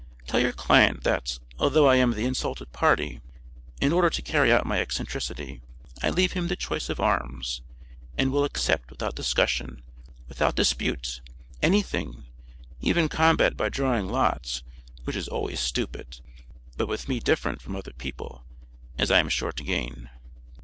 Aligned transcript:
Tell 0.25 0.39
your 0.39 0.51
client 0.51 1.03
that, 1.03 1.37
although 1.59 1.85
I 1.87 1.97
am 1.97 2.13
the 2.13 2.25
insulted 2.25 2.71
party, 2.71 3.21
in 3.79 3.93
order 3.93 4.09
to 4.09 4.21
carry 4.23 4.51
out 4.51 4.65
my 4.65 4.79
eccentricity, 4.81 5.61
I 6.01 6.09
leave 6.09 6.31
him 6.31 6.47
the 6.47 6.55
choice 6.55 6.89
of 6.89 6.99
arms, 6.99 7.61
and 8.17 8.31
will 8.31 8.43
accept 8.43 8.89
without 8.89 9.13
discussion, 9.13 9.83
without 10.27 10.55
dispute, 10.55 11.21
anything, 11.61 12.25
even 12.79 13.09
combat 13.09 13.55
by 13.55 13.69
drawing 13.69 14.07
lots, 14.07 14.63
which 15.03 15.15
is 15.15 15.27
always 15.27 15.59
stupid, 15.59 16.19
but 16.77 16.87
with 16.87 17.07
me 17.07 17.19
different 17.19 17.61
from 17.61 17.75
other 17.75 17.93
people, 17.93 18.43
as 18.97 19.11
I 19.11 19.19
am 19.19 19.29
sure 19.29 19.51
to 19.51 19.63
gain." 19.63 20.09